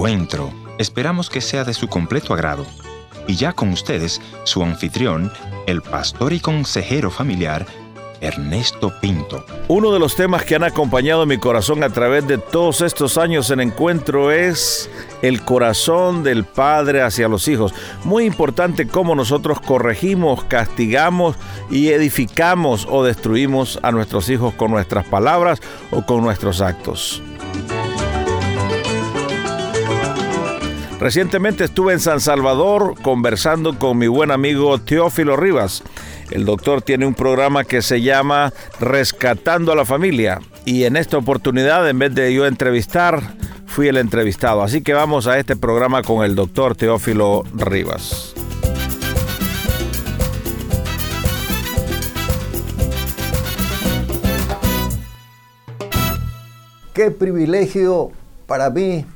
[0.00, 0.50] encuentro.
[0.78, 2.64] Esperamos que sea de su completo agrado.
[3.26, 5.30] Y ya con ustedes, su anfitrión,
[5.66, 7.66] el pastor y consejero familiar,
[8.22, 9.44] Ernesto Pinto.
[9.68, 13.50] Uno de los temas que han acompañado mi corazón a través de todos estos años
[13.50, 14.88] en encuentro es
[15.20, 17.74] el corazón del padre hacia los hijos.
[18.04, 21.36] Muy importante cómo nosotros corregimos, castigamos
[21.70, 25.60] y edificamos o destruimos a nuestros hijos con nuestras palabras
[25.90, 27.22] o con nuestros actos.
[31.00, 35.82] Recientemente estuve en San Salvador conversando con mi buen amigo Teófilo Rivas.
[36.30, 41.16] El doctor tiene un programa que se llama Rescatando a la Familia y en esta
[41.16, 43.22] oportunidad, en vez de yo entrevistar,
[43.64, 44.62] fui el entrevistado.
[44.62, 48.34] Así que vamos a este programa con el doctor Teófilo Rivas.
[56.92, 58.10] Qué privilegio
[58.46, 59.06] para mí,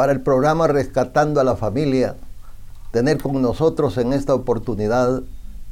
[0.00, 2.16] para el programa Rescatando a la Familia,
[2.90, 5.20] tener con nosotros en esta oportunidad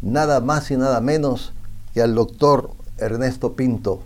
[0.03, 1.55] nada más y nada menos
[1.95, 4.03] que al doctor Ernesto Pinto.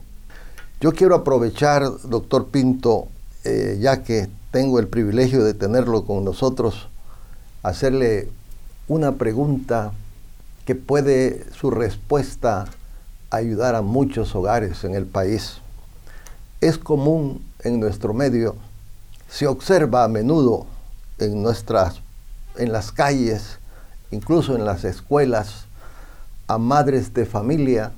[0.81, 3.09] Yo quiero aprovechar, doctor Pinto,
[3.43, 6.87] eh, ya que tengo el privilegio de tenerlo con nosotros,
[7.65, 8.29] hacerle
[8.87, 9.91] una pregunta
[10.67, 12.67] que puede su respuesta
[13.31, 15.55] ayudar a muchos hogares en el país.
[16.61, 18.55] Es común en nuestro medio,
[19.33, 20.67] se observa a menudo
[21.19, 22.03] en nuestras
[22.57, 23.59] en las calles,
[24.11, 25.65] incluso en las escuelas,
[26.49, 27.93] a madres de familia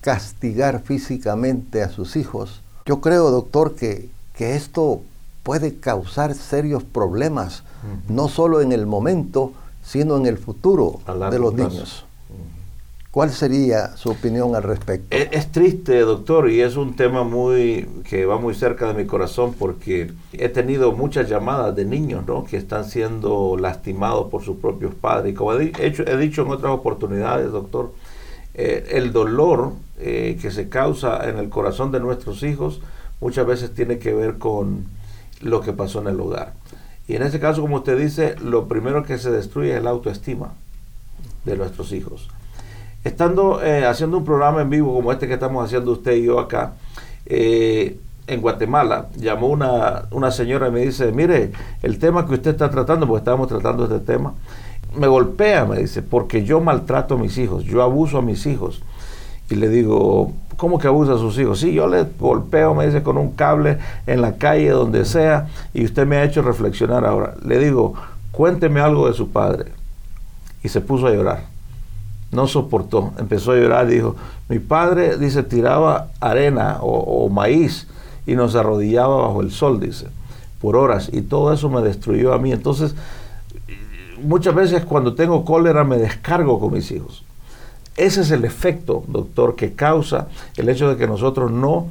[0.00, 2.62] castigar físicamente a sus hijos.
[2.86, 5.02] Yo creo, doctor, que, que esto
[5.42, 7.62] puede causar serios problemas,
[8.08, 9.52] no solo en el momento,
[9.84, 12.06] sino en el futuro de los niños.
[13.12, 15.14] ¿Cuál sería su opinión al respecto?
[15.14, 19.52] Es, triste, doctor, y es un tema muy que va muy cerca de mi corazón
[19.52, 22.42] porque he tenido muchas llamadas de niños ¿no?
[22.44, 25.34] que están siendo lastimados por sus propios padres.
[25.34, 27.92] Y como he, hecho, he dicho en otras oportunidades, doctor,
[28.54, 32.80] eh, el dolor eh, que se causa en el corazón de nuestros hijos
[33.20, 34.86] muchas veces tiene que ver con
[35.42, 36.54] lo que pasó en el hogar.
[37.06, 40.54] Y en ese caso, como usted dice, lo primero que se destruye es la autoestima
[41.44, 42.30] de nuestros hijos
[43.04, 46.38] estando eh, haciendo un programa en vivo como este que estamos haciendo usted y yo
[46.38, 46.74] acá,
[47.26, 51.52] eh, en Guatemala, llamó una, una señora y me dice, mire,
[51.82, 54.34] el tema que usted está tratando, porque estábamos tratando este tema,
[54.96, 58.82] me golpea, me dice, porque yo maltrato a mis hijos, yo abuso a mis hijos.
[59.50, 61.58] Y le digo, ¿cómo que abusa a sus hijos?
[61.58, 65.84] Sí, yo le golpeo, me dice, con un cable en la calle, donde sea, y
[65.84, 67.34] usted me ha hecho reflexionar ahora.
[67.44, 67.94] Le digo,
[68.30, 69.72] cuénteme algo de su padre.
[70.62, 71.51] Y se puso a llorar
[72.32, 74.16] no soportó, empezó a llorar, dijo,
[74.48, 77.86] mi padre, dice, tiraba arena o, maíz
[78.26, 80.06] y nos arrodillaba bajo el sol, dice,
[80.60, 82.50] por horas, y todo eso me destruyó a mí.
[82.50, 82.94] Entonces,
[84.22, 87.22] muchas veces cuando tengo cólera me descargo con mis hijos.
[87.96, 91.88] Ese es el efecto, doctor, que causa el hecho de que nosotros no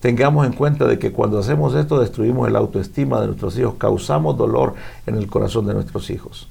[0.00, 4.36] tengamos en cuenta de que cuando hacemos esto destruimos el autoestima de nuestros hijos, causamos
[4.36, 4.74] dolor
[5.06, 6.48] en el corazón de nuestros hijos.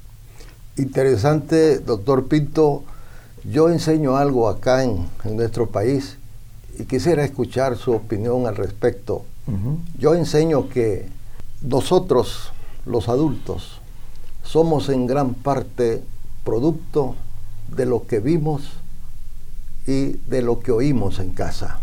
[0.75, 2.83] Interesante, doctor Pinto
[3.43, 6.17] yo enseño algo acá en, nuestro país
[6.79, 9.23] y quisiera escuchar su opinión al respecto.
[9.97, 11.07] Yo enseño que
[11.61, 12.51] nosotros,
[12.85, 13.79] los adultos,
[14.43, 16.03] somos en gran parte
[16.43, 17.15] producto
[17.69, 18.63] de lo que vimos
[19.85, 21.79] y de lo que oímos en casa.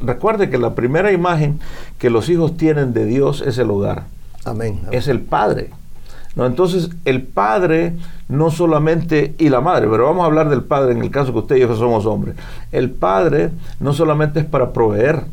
[0.00, 1.58] Recuerde que la primera imagen
[1.98, 4.04] que los hijos tienen de Dios es el hogar.
[4.44, 4.82] Amén.
[4.90, 5.70] Es el Padre.
[6.36, 6.46] ¿No?
[6.46, 7.96] Entonces, el padre
[8.28, 11.40] no solamente, y la madre, pero vamos a hablar del padre en el caso que
[11.40, 12.36] usted y yo somos hombres.
[12.70, 15.24] El padre no solamente es para proveer,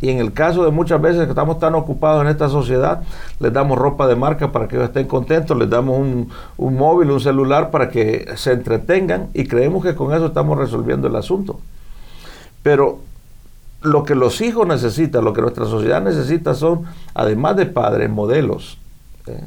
[0.00, 3.02] y en el caso de muchas veces que estamos tan ocupados en esta sociedad,
[3.40, 7.10] les damos ropa de marca para que ellos estén contentos, les damos un, un, móvil,
[7.10, 11.60] un celular para que se entretengan y creemos que con eso estamos resolviendo el asunto.
[12.62, 13.00] Pero
[13.82, 16.84] lo que los hijos necesitan, lo que nuestra sociedad necesita son,
[17.14, 18.78] además de padres, modelos.
[19.26, 19.40] ¿eh?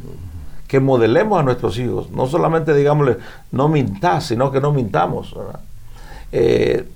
[0.71, 2.11] Que modelemos a nuestros hijos.
[2.11, 3.17] No solamente digámosle,
[3.51, 5.35] no mintas, sino que no mintamos.
[6.31, 6.87] Eh,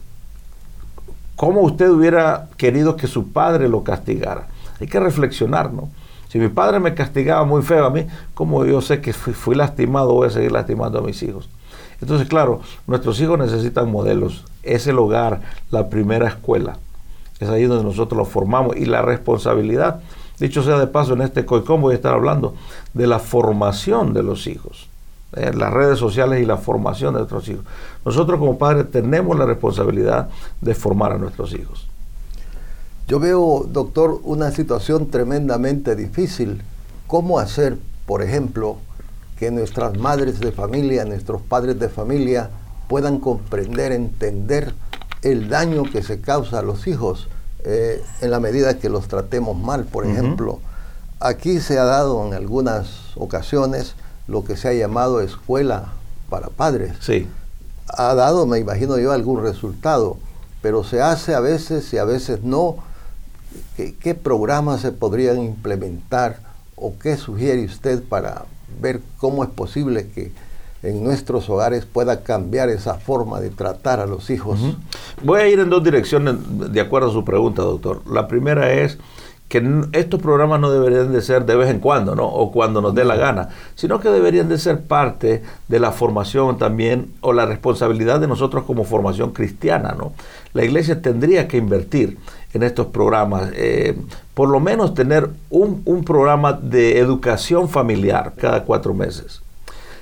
[1.35, 4.47] ¿Cómo usted hubiera querido que su padre lo castigara?
[4.79, 5.89] Hay que reflexionar, ¿no?
[6.29, 10.13] Si mi padre me castigaba muy feo a mí, ¿cómo yo sé que fui, lastimado
[10.13, 11.49] voy a seguir lastimando a mis hijos?
[11.99, 14.45] Entonces, claro, nuestros hijos necesitan modelos.
[14.63, 16.77] Es el hogar, la primera escuela.
[17.41, 18.77] Es ahí donde nosotros los formamos.
[18.77, 19.99] Y la responsabilidad
[20.39, 22.55] Dicho sea de paso, en este COICOM voy a estar hablando
[22.93, 24.89] de la formación de los hijos,
[25.35, 27.63] eh, las redes sociales y la formación de nuestros hijos.
[28.03, 30.29] Nosotros como padres tenemos la responsabilidad
[30.59, 31.87] de formar a nuestros hijos.
[33.07, 36.63] Yo veo, doctor, una situación tremendamente difícil
[37.07, 38.77] cómo hacer, por ejemplo,
[39.37, 42.49] que nuestras madres de familia, nuestros padres de familia
[42.87, 44.73] puedan comprender, entender
[45.21, 47.27] el daño que se causa a los hijos
[47.67, 49.85] eh, en la medida que los tratemos mal.
[49.85, 50.59] Por ejemplo,
[51.19, 53.95] aquí se ha dado en algunas ocasiones
[54.27, 55.93] lo que se ha llamado escuela
[56.29, 56.93] para padres.
[57.01, 57.27] Sí.
[57.87, 60.17] Ha dado, me imagino yo, algún resultado,
[60.61, 62.77] pero se hace a veces y a veces no.
[63.75, 66.39] ¿Qué, programas se podrían implementar
[66.75, 68.45] o qué sugiere usted para
[68.79, 70.31] ver cómo es posible que
[70.83, 74.59] en nuestros hogares pueda cambiar esa forma de tratar a los hijos?
[75.23, 78.01] Voy a ir en dos direcciones de acuerdo a su pregunta, doctor.
[78.07, 78.97] La primera es
[79.47, 82.25] que estos programas no deberían de ser de vez en cuando, ¿no?
[82.25, 86.57] O cuando nos dé la gana, sino que deberían de ser parte de la formación
[86.57, 90.13] también o la responsabilidad de nosotros como formación cristiana, ¿no?
[90.53, 92.17] La iglesia tendría que invertir
[92.53, 93.95] en estos programas, eh,
[94.33, 99.44] por lo menos tener un, un programa de educación familiar cada cuatro meses.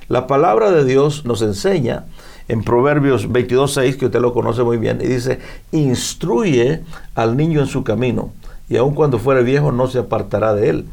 [0.08, 2.04] La palabra de Dios nos enseña
[2.48, 5.40] en Proverbios 22.6, que usted lo conoce muy bien, y dice,
[5.72, 6.82] instruye
[7.14, 8.32] al niño en su camino
[8.68, 10.86] y aun cuando fuere viejo no se apartará de él.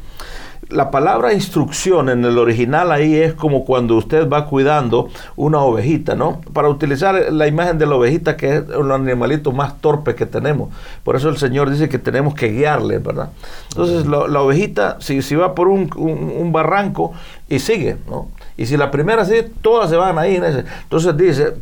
[0.70, 6.16] La palabra instrucción en el original ahí es como cuando usted va cuidando una ovejita,
[6.16, 6.40] ¿no?
[6.54, 10.70] Para utilizar la imagen de la ovejita que es el animalito más torpe que tenemos.
[11.04, 13.32] Por eso el Señor dice que tenemos que guiarle, ¿verdad?
[13.70, 17.12] Entonces la, ovejita, si, si va por un, un barranco
[17.50, 18.30] y sigue, ¿no?
[18.62, 20.36] Y si la primera sí, todas se van ahí.
[20.36, 21.54] Entonces dice,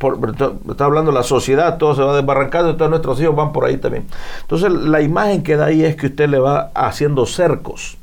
[0.70, 4.06] está hablando la sociedad, todo se va desbarrancando, todos nuestros hijos van por ahí también.
[4.42, 7.98] Entonces la imagen que da ahí es que usted le va haciendo cercos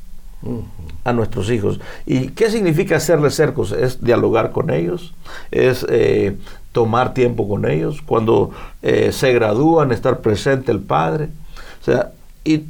[1.05, 1.79] a nuestros hijos.
[2.07, 3.73] ¿Y qué significa hacerle cercos?
[3.73, 5.13] Es dialogar con ellos,
[5.51, 6.39] es eh,
[6.73, 8.51] tomar tiempo con ellos, cuando
[8.81, 11.29] eh, se gradúan, estar presente el padre.
[11.83, 12.13] O sea,
[12.45, 12.65] y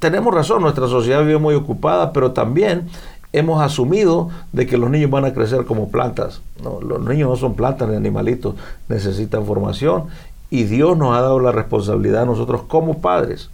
[0.00, 2.90] tenemos razón, nuestra sociedad vive muy ocupada, pero también
[3.36, 6.40] hemos asumido de que los niños van a crecer como plantas.
[6.62, 8.54] Los niños no son plantas ni animalitos,
[8.88, 10.04] necesitan formación
[10.48, 13.50] y Dios nos ha dado la responsabilidad a nosotros como padres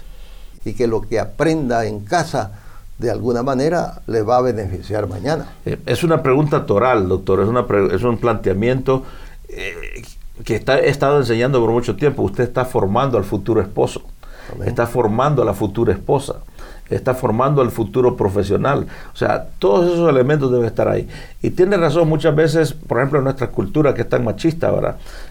[0.64, 2.52] y que lo que aprenda en casa
[2.96, 5.52] de alguna manera le va a beneficiar mañana.
[5.66, 9.04] Eh, es una pregunta toral, doctor, es, una es un planteamiento
[9.50, 10.02] eh,
[10.44, 12.22] que está, he estado enseñando por mucho tiempo.
[12.22, 14.02] Usted está formando al futuro esposo,
[14.64, 16.36] está formando a la futura esposa
[16.90, 18.86] está formando el futuro profesional.
[19.12, 21.08] O sea, todos esos elementos deben estar ahí.
[21.42, 24.72] Y tiene razón, muchas veces, por ejemplo, en nuestra cultura que es tan machista.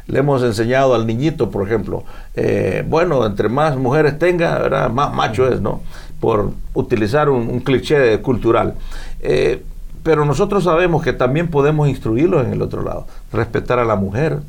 [0.08, 2.04] Le hemos enseñado al niñito, por ejemplo,
[2.36, 4.90] eh, bueno, entre más mujeres tenga, ¿verdad?
[4.90, 5.82] Más macho es, ¿no?
[6.20, 8.76] Por utilizar un, cliché cultural.
[9.22, 9.64] Eh,
[10.04, 14.40] pero nosotros sabemos que también podemos instruirlos en el otro lado, respetar a la mujer,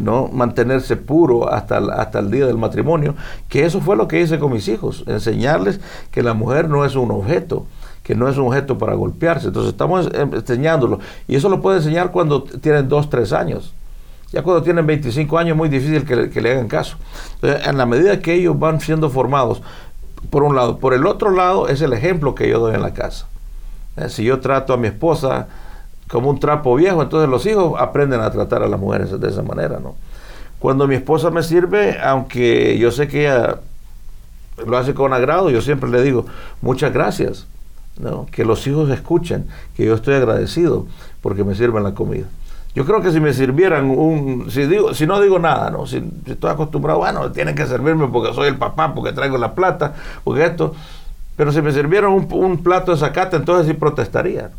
[0.00, 0.28] ¿no?
[0.28, 3.14] mantenerse puro hasta el, hasta el día del matrimonio,
[3.48, 6.96] que eso fue lo que hice con mis hijos, enseñarles que la mujer no es
[6.96, 7.66] un objeto,
[8.02, 9.48] que no es un objeto para golpearse.
[9.48, 10.98] Entonces estamos enseñándolo.
[11.26, 13.74] Y eso lo puede enseñar cuando tienen 2, 3 años.
[14.32, 16.96] Ya cuando tienen 25 años es muy difícil que le, hagan caso.
[17.42, 19.62] en la medida que ellos van siendo formados,
[20.30, 20.78] por un lado.
[20.78, 23.26] Por el otro lado es el ejemplo que yo doy en la casa.
[23.96, 25.48] Eh, si yo trato a mi esposa
[26.08, 29.42] como un trapo viejo, entonces los hijos aprenden a tratar a las mujeres de esa
[29.42, 29.94] manera, ¿no?
[30.58, 33.60] Cuando mi esposa me sirve, aunque yo sé que ella
[34.66, 36.26] lo hace con agrado, yo siempre le digo,
[36.62, 37.46] muchas gracias,
[37.98, 38.26] ¿no?
[38.32, 39.46] Que los hijos escuchen
[39.76, 40.86] que yo estoy agradecido
[41.20, 42.26] porque me sirven la comida.
[42.74, 45.86] Yo creo que si me sirvieran un, si digo, si no digo nada, ¿no?
[45.86, 49.94] Si, estoy acostumbrado, bueno, tienen que servirme porque soy el papá, porque traigo la plata,
[50.22, 50.74] porque esto.
[51.36, 54.50] Pero si me sirvieran un, plato de zacate, entonces sí protestaría.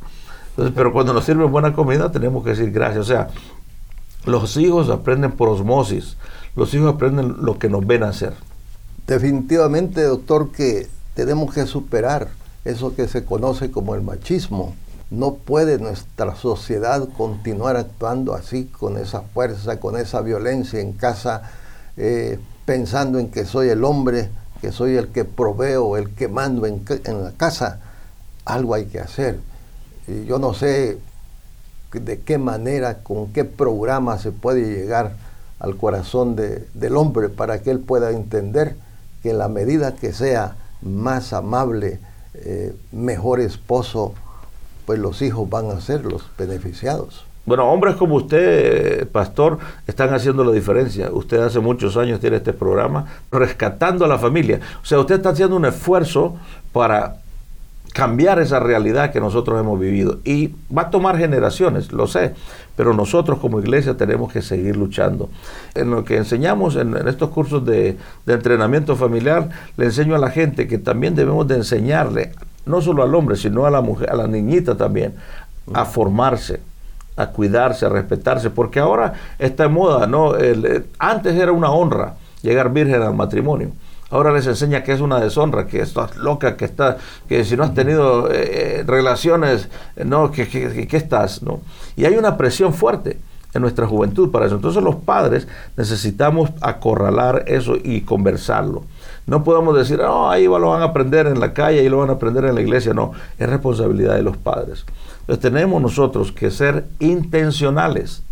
[0.76, 3.06] Pero cuando nos sirven buena comida, tenemos que decir gracias.
[3.06, 3.28] O sea,
[4.26, 6.18] los hijos aprenden por osmosis.
[6.56, 8.34] Los hijos aprenden lo que nos ven hacer.
[9.08, 12.30] Definitivamente, doctor, que tenemos que superar
[12.66, 14.74] eso que se conoce como el machismo
[15.12, 21.42] no puede nuestra sociedad continuar actuando así, con esa fuerza, con esa violencia en casa,
[21.98, 24.30] eh, pensando en que soy el hombre,
[24.62, 26.84] que soy el que proveo, el que mando en,
[27.24, 27.80] la casa.
[28.46, 29.40] Algo hay que hacer.
[30.10, 30.98] Y yo no sé
[31.94, 35.14] de qué manera, con qué programa se puede llegar
[35.60, 38.76] al corazón del hombre para que él pueda entender
[39.22, 42.00] que en la medida que sea más amable,
[42.34, 44.14] eh, mejor esposo,
[44.86, 47.26] pues los hijos van a ser los beneficiados.
[47.46, 51.10] Bueno, hombres como usted, pastor, están haciendo la diferencia.
[51.12, 54.60] Usted hace muchos años tiene este programa, rescatando a la familia.
[54.82, 56.38] O sea, usted está haciendo un esfuerzo
[56.72, 57.18] para
[57.94, 60.20] cambiar esa realidad que nosotros hemos vivido.
[60.24, 62.34] Y va a tomar generaciones, lo sé,
[62.76, 65.30] pero nosotros como iglesia tenemos que seguir luchando.
[65.76, 70.68] En lo que enseñamos en, estos cursos de, entrenamiento familiar, le enseño a la gente
[70.68, 72.32] que también debemos de enseñarle
[72.66, 75.16] no solo al hombre, sino a la mujer, a la niñita también,
[75.74, 76.62] a formarse,
[77.16, 80.38] a cuidarse, a respetarse, porque ahora está en moda, ¿no?
[80.38, 83.72] Eh, antes era una honra llegar virgen al matrimonio.
[84.12, 86.98] Ahora les enseña que es una deshonra, que estás loca, que está,
[87.28, 89.70] que si no has tenido eh, relaciones,
[90.04, 91.60] no, que, estás, ¿no?
[91.96, 93.20] Y hay una presión fuerte
[93.54, 94.56] en nuestra juventud para eso.
[94.56, 95.48] Entonces los padres
[95.78, 98.84] necesitamos acorralar eso y conversarlo.
[99.28, 102.10] No podemos decir, no, ahí lo van a aprender en la calle, ahí lo van
[102.10, 102.96] a aprender en la iglesia.
[102.96, 104.86] No, es responsabilidad de los padres.
[105.22, 108.24] Entonces tenemos nosotros que ser intencionales.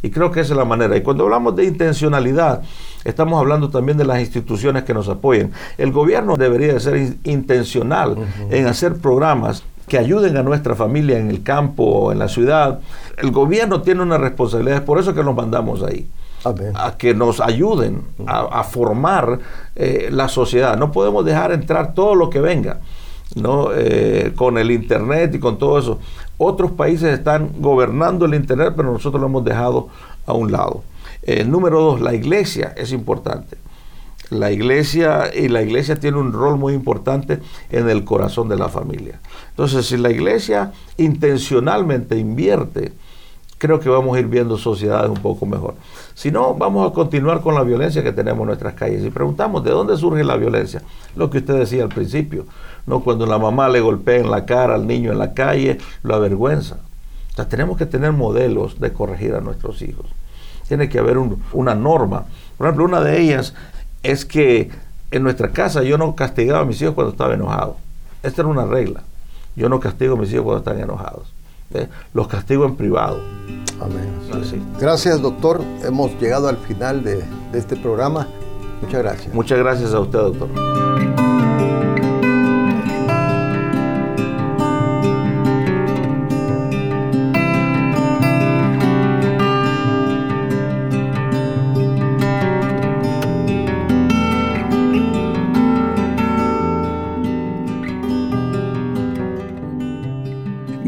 [0.00, 0.96] Y creo que esa es la manera.
[0.96, 2.62] Y cuando hablamos de intencionalidad,
[3.10, 5.52] estamos hablando también de las instituciones que nos apoyen.
[5.76, 8.16] El gobierno debería de ser intencional
[8.50, 12.80] en hacer programas que ayuden a nuestra familia en el campo o en la ciudad.
[13.16, 16.08] El gobierno tiene una responsabilidad, es por eso que nos mandamos ahí
[16.74, 19.38] a que nos ayuden a, formar
[19.74, 20.76] eh, la sociedad.
[20.76, 22.80] No podemos dejar entrar todo lo que venga.
[23.34, 23.68] ¿no?
[23.74, 25.98] Eh, con el Internet y con todo eso.
[26.38, 29.88] Otros países están gobernando el Internet, pero nosotros lo hemos dejado
[30.24, 30.82] a un lado.
[31.22, 33.56] Eh, número dos, la iglesia es importante.
[34.30, 38.68] La iglesia y la iglesia tiene un rol muy importante en el corazón de la
[38.68, 39.20] familia.
[39.50, 42.92] Entonces, si la iglesia intencionalmente invierte
[43.58, 45.74] creo que vamos a ir viendo sociedades un poco mejor.
[46.14, 49.04] Si no, vamos a continuar con la violencia que tenemos en nuestras calles.
[49.04, 50.82] Y preguntamos, ¿de dónde surge la violencia?
[51.16, 52.46] Lo que usted decía al principio,
[52.86, 53.00] ¿no?
[53.00, 56.76] Cuando la mamá le golpea en la cara al niño en la calle, lo avergüenza.
[57.32, 60.06] O sea, tenemos que tener modelos de corregir a nuestros hijos.
[60.68, 61.18] Tiene que haber
[61.52, 62.24] una norma.
[62.56, 63.54] Por ejemplo, una de ellas
[64.02, 64.70] es que
[65.10, 67.76] en nuestra casa yo no castigaba a mis hijos cuando estaba enojado.
[68.22, 69.02] Esta era una regla.
[69.56, 71.32] Yo no castigo a mis hijos cuando están enojados.
[71.74, 71.88] ¿eh?
[72.14, 73.20] los castigo en privado.
[73.80, 74.08] Amén.
[74.80, 75.62] Gracias, doctor.
[75.84, 77.22] Hemos llegado al final de,
[77.52, 78.26] de este programa.
[78.82, 79.34] Muchas gracias.
[79.34, 81.27] Muchas gracias a usted, doctor.